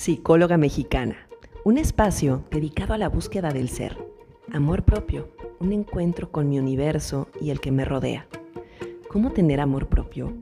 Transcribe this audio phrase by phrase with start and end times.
[0.00, 1.28] psicóloga mexicana,
[1.62, 3.98] un espacio dedicado a la búsqueda del ser,
[4.50, 5.28] amor propio,
[5.58, 8.26] un encuentro con mi universo y el que me rodea.
[9.10, 10.32] ¿Cómo tener amor propio?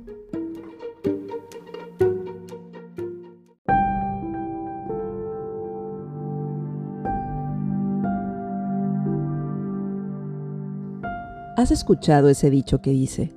[11.57, 13.35] ¿Has escuchado ese dicho que dice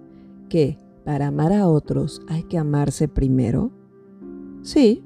[0.49, 3.71] que para amar a otros hay que amarse primero?
[4.61, 5.03] Sí,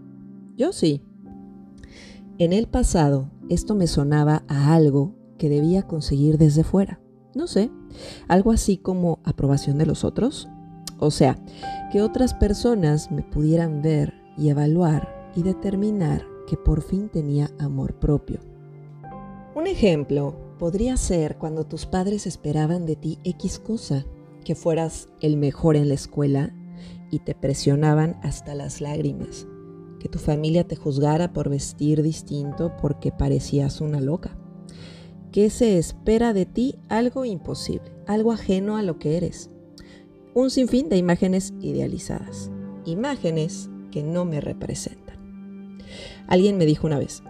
[0.57, 1.04] yo sí.
[2.37, 6.99] En el pasado, esto me sonaba a algo que debía conseguir desde fuera.
[7.33, 7.71] No sé,
[8.27, 10.49] algo así como aprobación de los otros.
[10.99, 11.39] O sea,
[11.93, 17.99] que otras personas me pudieran ver y evaluar y determinar que por fin tenía amor
[17.99, 18.41] propio.
[19.55, 24.05] Un ejemplo podría ser cuando tus padres esperaban de ti X cosa,
[24.43, 26.53] que fueras el mejor en la escuela
[27.11, 29.47] y te presionaban hasta las lágrimas
[30.05, 34.37] que tu familia te juzgara por vestir distinto porque parecías una loca.
[35.31, 39.49] Que se espera de ti algo imposible, algo ajeno a lo que eres.
[40.35, 42.51] Un sinfín de imágenes idealizadas,
[42.85, 45.79] imágenes que no me representan.
[46.27, 47.23] Alguien me dijo una vez,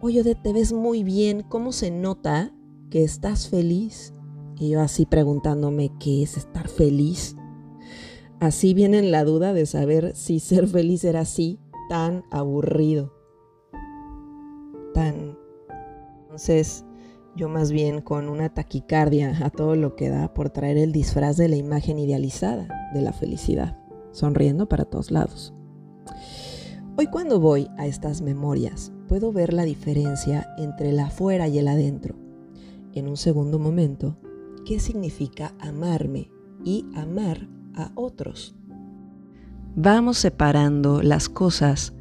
[0.00, 2.54] oye, te ves muy bien, ¿cómo se nota
[2.90, 4.14] que estás feliz?
[4.56, 7.34] Y yo así preguntándome, ¿qué es estar feliz?
[8.38, 13.12] Así viene la duda de saber si ser feliz era así tan aburrido,
[14.92, 15.38] tan...
[16.22, 16.84] Entonces,
[17.36, 21.36] yo más bien con una taquicardia a todo lo que da por traer el disfraz
[21.36, 23.78] de la imagen idealizada de la felicidad,
[24.12, 25.52] sonriendo para todos lados.
[26.96, 31.66] Hoy cuando voy a estas memorias, puedo ver la diferencia entre el afuera y el
[31.66, 32.14] adentro.
[32.92, 34.16] En un segundo momento,
[34.64, 36.30] ¿qué significa amarme
[36.64, 38.54] y amar a otros?
[39.76, 41.94] Vamos separando las cosas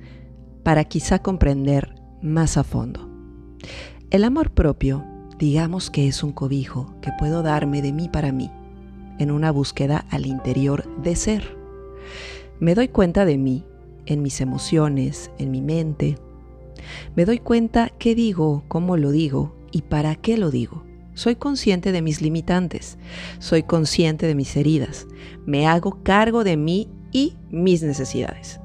[0.63, 3.09] para quizá comprender más a fondo.
[4.11, 5.03] El amor propio,
[5.39, 8.51] digamos que es un cobijo que puedo darme de mí para mí,
[9.17, 11.57] en una búsqueda al interior de ser.
[12.59, 13.65] Me doy cuenta de mí,
[14.05, 16.17] en mis emociones, en mi mente.
[17.15, 20.83] Me doy cuenta qué digo, cómo lo digo y para qué lo digo.
[21.15, 22.97] Soy consciente de mis limitantes,
[23.39, 25.07] soy consciente de mis heridas,
[25.45, 28.59] me hago cargo de mí y mis necesidades.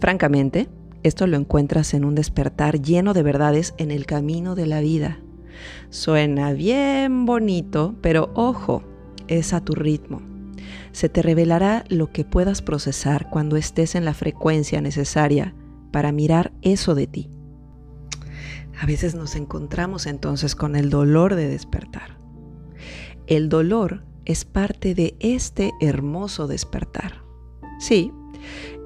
[0.00, 0.68] Francamente,
[1.02, 5.20] esto lo encuentras en un despertar lleno de verdades en el camino de la vida.
[5.90, 8.82] Suena bien bonito, pero ojo,
[9.28, 10.22] es a tu ritmo.
[10.92, 15.54] Se te revelará lo que puedas procesar cuando estés en la frecuencia necesaria
[15.92, 17.30] para mirar eso de ti.
[18.80, 22.18] A veces nos encontramos entonces con el dolor de despertar.
[23.26, 27.27] El dolor es parte de este hermoso despertar.
[27.78, 28.12] Sí,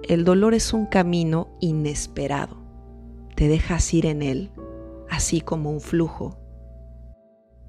[0.08, 2.58] el dolor es un camino inesperado.
[3.34, 4.50] Te dejas ir en él,
[5.08, 6.38] así como un flujo.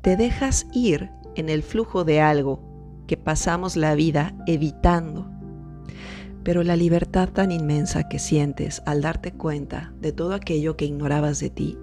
[0.01, 2.61] Te dejas ir en el flujo de algo
[3.07, 5.29] que pasamos la vida evitando.
[6.43, 11.39] Pero la libertad tan inmensa que sientes al darte cuenta de todo aquello que ignorabas
[11.39, 11.77] de ti,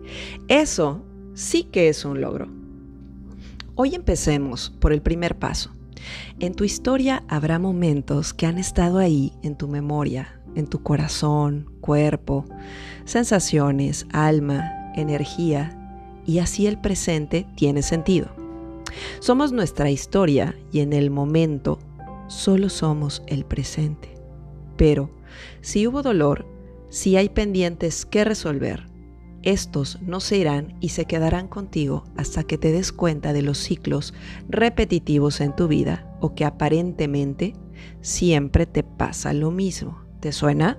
[0.49, 1.03] eso
[1.33, 2.49] sí que es un logro.
[3.75, 5.71] Hoy empecemos por el primer paso.
[6.39, 11.71] En tu historia habrá momentos que han estado ahí en tu memoria, en tu corazón,
[11.81, 12.45] cuerpo,
[13.05, 15.77] sensaciones, alma, energía,
[16.27, 18.29] y así el presente tiene sentido.
[19.21, 21.79] Somos nuestra historia y en el momento
[22.29, 24.15] solo somos el presente.
[24.77, 25.11] Pero
[25.61, 26.47] si hubo dolor,
[26.89, 28.90] si hay pendientes que resolver,
[29.43, 33.59] estos no se irán y se quedarán contigo hasta que te des cuenta de los
[33.59, 34.13] ciclos
[34.49, 37.55] repetitivos en tu vida o que aparentemente
[38.03, 40.03] siempre te pasa lo mismo.
[40.21, 40.79] ¿Te suena?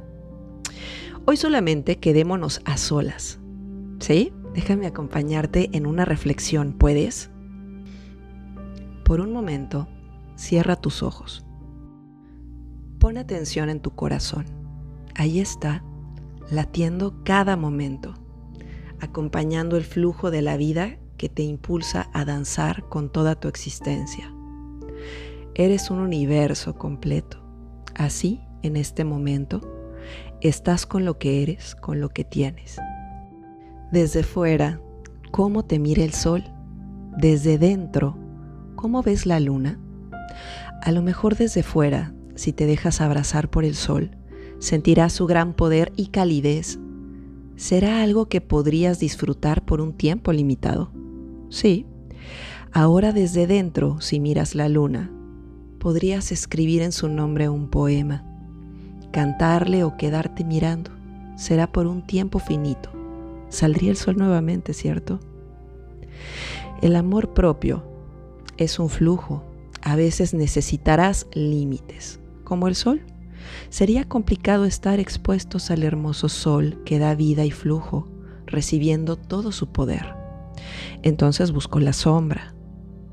[1.25, 3.39] Hoy solamente quedémonos a solas.
[3.99, 4.31] ¿Sí?
[4.53, 7.31] Déjame acompañarte en una reflexión, ¿puedes?
[9.03, 9.87] Por un momento,
[10.35, 11.45] cierra tus ojos.
[12.99, 14.45] Pon atención en tu corazón.
[15.15, 15.83] Ahí está,
[16.51, 18.21] latiendo cada momento
[19.01, 24.33] acompañando el flujo de la vida que te impulsa a danzar con toda tu existencia.
[25.55, 27.43] Eres un universo completo.
[27.95, 29.61] Así, en este momento,
[30.39, 32.77] estás con lo que eres, con lo que tienes.
[33.91, 34.79] Desde fuera,
[35.31, 36.43] ¿cómo te mira el sol?
[37.17, 38.17] Desde dentro,
[38.75, 39.79] ¿cómo ves la luna?
[40.81, 44.11] A lo mejor desde fuera, si te dejas abrazar por el sol,
[44.59, 46.79] sentirás su gran poder y calidez
[47.55, 50.91] será algo que podrías disfrutar por un tiempo limitado.
[51.49, 51.85] Sí,
[52.71, 55.11] ahora desde dentro, si miras la luna,
[55.79, 58.23] podrías escribir en su nombre un poema,
[59.11, 60.91] cantarle o quedarte mirando.
[61.35, 62.91] será por un tiempo finito.
[63.49, 65.19] Saldría el sol nuevamente, ¿cierto?
[66.81, 67.83] El amor propio
[68.57, 69.43] es un flujo.
[69.81, 73.01] A veces necesitarás límites, como el sol.
[73.69, 78.07] Sería complicado estar expuestos al hermoso sol que da vida y flujo,
[78.45, 80.15] recibiendo todo su poder.
[81.03, 82.53] Entonces busco la sombra,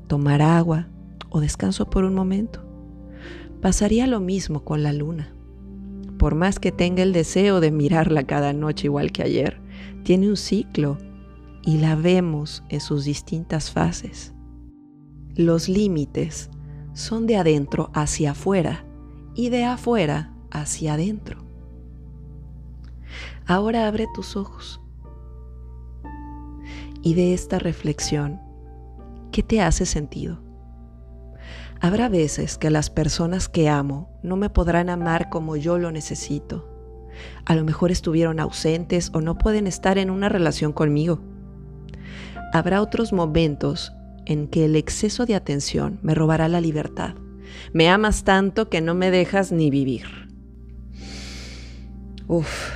[0.07, 0.89] tomar agua
[1.29, 2.65] o descanso por un momento.
[3.61, 5.33] Pasaría lo mismo con la luna.
[6.17, 9.61] Por más que tenga el deseo de mirarla cada noche igual que ayer,
[10.03, 10.97] tiene un ciclo
[11.63, 14.33] y la vemos en sus distintas fases.
[15.35, 16.49] Los límites
[16.93, 18.85] son de adentro hacia afuera
[19.39, 21.45] y de afuera hacia adentro.
[23.47, 24.81] Ahora abre tus ojos
[27.01, 28.41] y de esta reflexión,
[29.31, 30.41] ¿qué te hace sentido?
[31.79, 36.67] Habrá veces que las personas que amo no me podrán amar como yo lo necesito.
[37.45, 41.21] A lo mejor estuvieron ausentes o no pueden estar en una relación conmigo.
[42.51, 43.93] Habrá otros momentos
[44.25, 47.15] en que el exceso de atención me robará la libertad.
[47.73, 50.05] Me amas tanto que no me dejas ni vivir.
[52.27, 52.73] Uf.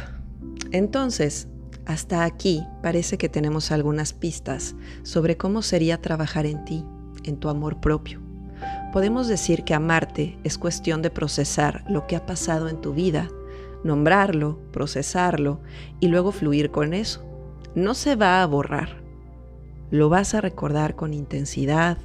[0.71, 1.47] Entonces,
[1.85, 6.85] hasta aquí parece que tenemos algunas pistas sobre cómo sería trabajar en ti,
[7.23, 8.21] en tu amor propio.
[8.91, 13.29] Podemos decir que amarte es cuestión de procesar lo que ha pasado en tu vida,
[13.83, 15.61] nombrarlo, procesarlo
[15.99, 17.23] y luego fluir con eso.
[17.75, 19.03] No se va a borrar.
[19.91, 21.97] Lo vas a recordar con intensidad,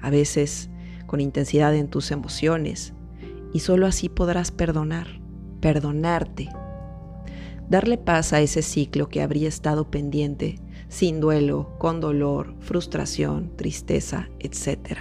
[0.00, 0.70] a veces
[1.06, 2.92] con intensidad en tus emociones,
[3.52, 5.06] y solo así podrás perdonar,
[5.60, 6.50] perdonarte
[7.68, 14.28] darle paz a ese ciclo que habría estado pendiente, sin duelo, con dolor, frustración, tristeza,
[14.38, 14.98] etc.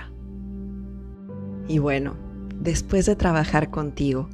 [1.67, 2.15] Y bueno,
[2.59, 4.29] después de trabajar contigo,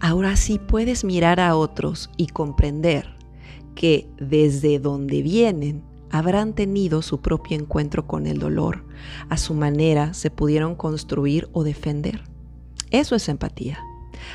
[0.00, 3.14] ahora sí puedes mirar a otros y comprender
[3.74, 5.82] que desde donde vienen
[6.18, 8.84] habrán tenido su propio encuentro con el dolor,
[9.28, 12.22] a su manera se pudieron construir o defender.
[12.90, 13.78] Eso es empatía.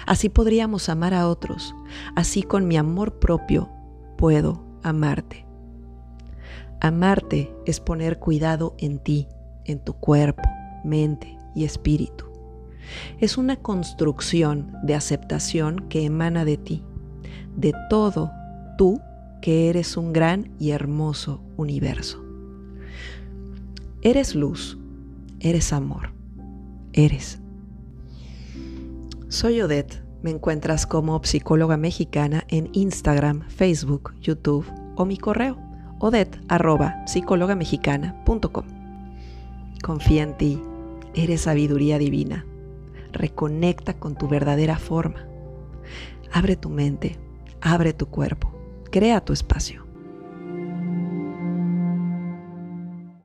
[0.06, 1.75] Así podríamos amar a otros.
[2.16, 3.69] Así con mi amor propio
[4.18, 5.45] puedo amarte.
[6.80, 9.27] Amarte es poner cuidado en ti,
[9.66, 10.42] en tu cuerpo,
[10.84, 12.25] mente y espíritu.
[13.19, 16.84] Es una construcción de aceptación que emana de ti,
[17.56, 18.31] de todo
[18.77, 19.00] tú
[19.41, 22.23] que eres un gran y hermoso universo.
[24.01, 24.77] Eres luz,
[25.39, 26.11] eres amor,
[26.93, 27.41] eres
[29.31, 30.03] soy Odette.
[30.23, 34.65] Me encuentras como psicóloga mexicana en Instagram, Facebook, YouTube
[34.97, 35.57] o mi correo
[35.99, 38.65] odette.psicólogamexicana.com.
[39.81, 40.61] Confía en ti.
[41.15, 42.45] Eres sabiduría divina.
[43.13, 45.25] Reconecta con tu verdadera forma.
[46.33, 47.17] Abre tu mente.
[47.61, 48.61] Abre tu cuerpo.
[48.91, 49.90] Crea tu espacio.